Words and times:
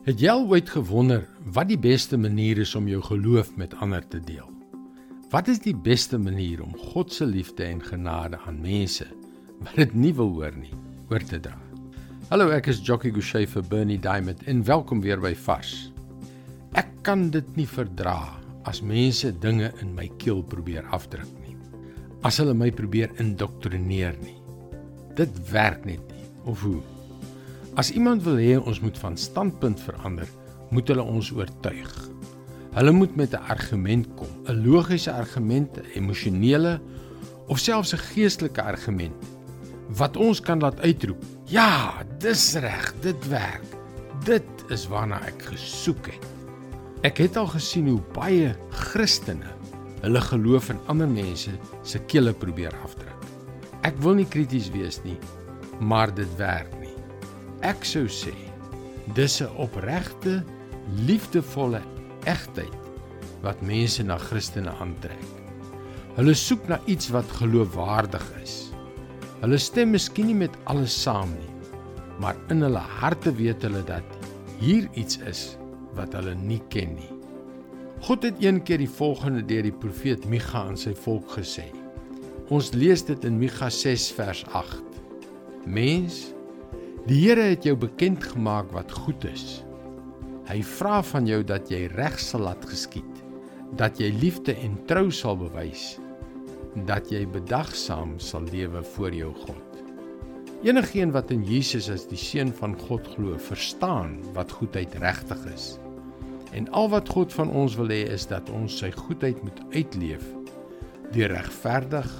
Het 0.00 0.16
jy 0.16 0.30
al 0.32 0.46
ooit 0.48 0.70
gewonder 0.72 1.26
wat 1.52 1.68
die 1.68 1.76
beste 1.76 2.16
manier 2.16 2.62
is 2.62 2.70
om 2.78 2.86
jou 2.88 3.02
geloof 3.04 3.50
met 3.60 3.74
ander 3.84 4.00
te 4.08 4.16
deel? 4.24 4.46
Wat 5.28 5.48
is 5.52 5.58
die 5.60 5.74
beste 5.76 6.16
manier 6.16 6.62
om 6.64 6.72
God 6.72 7.12
se 7.12 7.26
liefde 7.28 7.66
en 7.66 7.82
genade 7.84 8.38
aan 8.48 8.62
mense 8.64 9.04
wat 9.60 9.74
dit 9.76 9.92
nie 9.92 10.12
wil 10.16 10.30
hoor 10.38 10.54
nie, 10.56 10.72
oor 11.12 11.20
te 11.20 11.36
dra? 11.44 11.58
Hallo, 12.30 12.48
ek 12.48 12.70
is 12.72 12.80
Jockey 12.80 13.12
Gouchee 13.12 13.44
vir 13.52 13.66
Bernie 13.68 13.98
Diamond 14.00 14.40
en 14.48 14.62
welkom 14.64 15.02
weer 15.04 15.20
by 15.20 15.34
Vars. 15.36 15.90
Ek 16.72 16.88
kan 17.04 17.26
dit 17.34 17.50
nie 17.60 17.68
verdra 17.68 18.38
as 18.64 18.80
mense 18.80 19.34
dinge 19.44 19.68
in 19.84 19.92
my 19.98 20.08
keel 20.22 20.40
probeer 20.40 20.88
afdruk 20.96 21.28
nie. 21.44 21.58
As 22.24 22.40
hulle 22.40 22.56
my 22.56 22.70
probeer 22.72 23.12
indoktrineer 23.20 24.16
nie. 24.24 24.38
Dit 25.20 25.36
werk 25.52 25.84
net 25.84 26.08
nie. 26.08 26.24
Of 26.48 26.64
hoe? 26.64 26.80
As 27.80 27.88
iemand 27.96 28.26
wil 28.26 28.36
hê 28.36 28.58
ons 28.60 28.76
moet 28.84 28.98
van 29.00 29.14
standpunt 29.16 29.78
verander, 29.80 30.28
moet 30.68 30.90
hulle 30.92 31.04
ons 31.06 31.30
oortuig. 31.32 31.92
Hulle 32.74 32.92
moet 32.92 33.14
met 33.16 33.32
'n 33.32 33.46
argument 33.54 34.06
kom, 34.18 34.28
'n 34.44 34.60
logiese 34.66 35.12
argument, 35.12 35.78
'n 35.78 35.86
emosionele 35.94 36.80
of 37.48 37.58
selfs 37.58 37.94
'n 37.94 38.04
geestelike 38.12 38.62
argument 38.62 39.16
wat 39.96 40.16
ons 40.16 40.40
kan 40.40 40.60
laat 40.60 40.80
uitroep. 40.80 41.24
Ja, 41.44 42.04
dis 42.18 42.54
reg, 42.54 42.94
dit 43.00 43.28
werk. 43.28 43.64
Dit 44.24 44.48
is 44.68 44.86
waarna 44.86 45.20
ek 45.26 45.42
gesoek 45.42 46.06
het. 46.06 46.26
Ek 47.02 47.16
het 47.18 47.36
al 47.36 47.46
gesien 47.46 47.88
hoe 47.88 48.02
baie 48.12 48.56
Christene 48.70 49.50
hulle 50.02 50.20
geloof 50.20 50.68
in 50.68 50.80
ander 50.86 51.08
mense 51.08 51.50
se 51.82 51.98
kele 51.98 52.32
probeer 52.32 52.74
afdruk. 52.84 53.24
Ek 53.82 53.96
wil 54.02 54.14
nie 54.14 54.28
krities 54.28 54.70
wees 54.70 55.00
nie, 55.04 55.18
maar 55.80 56.14
dit 56.14 56.36
werk. 56.36 56.79
Ek 57.60 57.84
sou 57.84 58.06
sê 58.08 58.32
dis 59.14 59.40
'n 59.42 59.52
opregte, 59.60 60.44
liefdevolle 61.06 61.82
egtheid 62.24 62.76
wat 63.42 63.60
mense 63.62 64.02
na 64.02 64.16
Christene 64.16 64.72
aantrek. 64.80 65.28
Hulle 66.16 66.34
soek 66.34 66.68
na 66.68 66.80
iets 66.86 67.10
wat 67.12 67.28
geloofwaardig 67.40 68.24
is. 68.42 68.72
Hulle 69.40 69.58
stem 69.58 69.90
miskien 69.90 70.26
nie 70.26 70.34
met 70.34 70.56
alles 70.64 71.02
saam 71.02 71.30
nie, 71.36 71.52
maar 72.20 72.36
in 72.48 72.62
hulle 72.62 72.82
harte 73.00 73.32
weet 73.32 73.62
hulle 73.62 73.82
dat 73.84 74.04
hier 74.58 74.88
iets 74.94 75.18
is 75.18 75.56
wat 75.96 76.12
hulle 76.12 76.34
nie 76.34 76.62
ken 76.68 76.94
nie. 76.94 77.12
God 78.00 78.22
het 78.22 78.40
een 78.40 78.62
keer 78.62 78.78
die 78.78 78.88
volgende 78.88 79.42
deur 79.44 79.62
die 79.62 79.78
profeet 79.84 80.24
Micha 80.24 80.64
aan 80.64 80.76
sy 80.76 80.94
volk 80.94 81.28
gesê. 81.36 81.68
Ons 82.48 82.72
lees 82.72 83.04
dit 83.04 83.24
in 83.24 83.38
Micha 83.38 83.68
6 83.70 84.12
vers 84.16 84.44
8. 84.52 85.00
Mens, 85.66 86.32
Die 87.10 87.24
Here 87.24 87.42
het 87.42 87.64
jou 87.66 87.72
bekend 87.74 88.22
gemaak 88.22 88.68
wat 88.70 88.92
goed 88.94 89.24
is. 89.26 89.64
Hy 90.46 90.60
vra 90.76 91.00
van 91.02 91.26
jou 91.26 91.40
dat 91.42 91.66
jy 91.66 91.88
reg 91.96 92.20
sal 92.22 92.44
laat 92.46 92.62
geskied, 92.70 93.16
dat 93.80 93.98
jy 93.98 94.12
liefde 94.14 94.54
en 94.62 94.76
trou 94.86 95.08
sal 95.10 95.34
bewys, 95.40 95.96
dat 96.86 97.10
jy 97.10 97.24
bedagsaam 97.34 98.14
sal 98.22 98.46
lewe 98.52 98.84
voor 98.92 99.18
jou 99.18 99.32
God. 99.40 99.82
Enigeen 100.62 101.10
wat 101.10 101.34
in 101.34 101.42
Jesus 101.42 101.90
as 101.90 102.06
die 102.06 102.20
seun 102.20 102.54
van 102.54 102.78
God 102.86 103.10
glo, 103.16 103.34
verstaan 103.42 104.14
wat 104.38 104.54
goedheid 104.60 104.94
regtig 105.02 105.42
is. 105.50 105.68
En 106.54 106.70
al 106.70 106.94
wat 106.94 107.10
God 107.10 107.34
van 107.34 107.50
ons 107.50 107.74
wil 107.80 107.90
hê 107.90 108.04
is 108.06 108.30
dat 108.30 108.54
ons 108.54 108.78
sy 108.84 108.94
goedheid 108.94 109.42
moet 109.42 109.58
uitleef 109.74 110.30
deur 111.10 111.34
regverdig, 111.34 112.10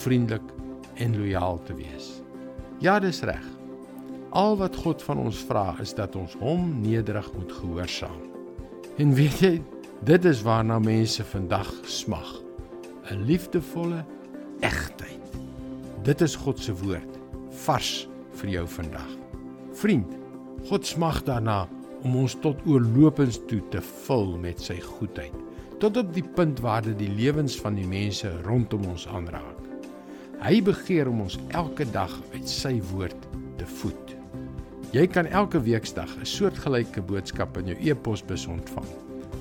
vriendelik 0.00 0.52
en 0.96 1.20
lojaal 1.20 1.60
te 1.68 1.76
wees. 1.76 2.14
Ja, 2.80 2.96
dis 3.04 3.20
reg. 3.28 3.59
Al 4.30 4.54
wat 4.60 4.76
God 4.78 5.02
van 5.02 5.18
ons 5.18 5.40
vra 5.42 5.72
is 5.82 5.90
dat 5.98 6.14
ons 6.14 6.36
hom 6.38 6.68
nederig 6.84 7.26
moet 7.34 7.50
gehoorsaam. 7.52 8.18
En 9.02 9.14
weet 9.14 9.40
jy, 9.42 9.56
dit 10.06 10.26
is 10.30 10.42
waarna 10.46 10.78
mense 10.78 11.24
vandag 11.32 11.70
smag. 11.82 12.28
'n 13.10 13.24
Liefdevolle 13.26 14.04
egtheid. 14.60 15.34
Dit 16.06 16.20
is 16.20 16.36
God 16.36 16.58
se 16.62 16.74
woord, 16.74 17.18
vars 17.66 18.06
vir 18.38 18.48
jou 18.48 18.66
vandag. 18.68 19.10
Vriend, 19.72 20.14
God 20.68 20.86
smag 20.86 21.24
daarna 21.26 21.66
om 22.02 22.16
ons 22.16 22.38
tot 22.38 22.56
oorlopends 22.66 23.40
toe 23.46 23.60
te 23.70 23.80
vul 23.80 24.38
met 24.38 24.60
sy 24.60 24.78
goedheid, 24.80 25.34
tot 25.78 25.96
op 25.96 26.14
die 26.14 26.28
punt 26.36 26.60
waar 26.60 26.82
dit 26.82 26.98
die 26.98 27.10
lewens 27.10 27.58
van 27.60 27.74
die 27.74 27.88
mense 27.88 28.30
rondom 28.46 28.86
ons 28.86 29.08
aanraak. 29.08 29.58
Hy 30.38 30.62
begeer 30.62 31.08
om 31.08 31.20
ons 31.20 31.38
elke 31.48 31.84
dag 31.90 32.14
uit 32.32 32.48
sy 32.48 32.78
woord 32.94 33.28
te 33.56 33.66
voed. 33.66 34.19
Jy 34.90 35.04
kan 35.06 35.26
elke 35.26 35.60
weeksdag 35.62 36.10
'n 36.18 36.26
soortgelyke 36.26 37.02
boodskap 37.02 37.56
in 37.58 37.66
jou 37.66 37.76
e-posbus 37.78 38.46
ontvang. 38.46 38.88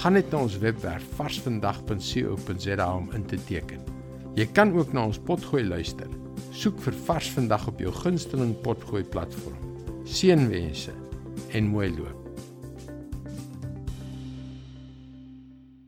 Gaan 0.00 0.12
net 0.12 0.30
na 0.30 0.38
ons 0.38 0.58
webwerf 0.58 1.04
varsvandag.co.za 1.18 2.96
om 2.96 3.12
in 3.12 3.26
te 3.26 3.36
teken. 3.44 3.80
Jy 4.34 4.46
kan 4.46 4.72
ook 4.72 4.92
na 4.92 5.04
ons 5.04 5.18
potgooi 5.18 5.64
luister. 5.64 6.08
Soek 6.50 6.80
vir 6.80 6.92
Vars 6.92 7.30
vandag 7.30 7.68
op 7.68 7.78
jou 7.78 7.92
gunsteling 7.92 8.60
potgooi 8.60 9.04
platform. 9.04 9.60
Seënwense 10.04 10.92
en 11.52 11.64
mooi 11.66 11.90
loop. 11.90 12.23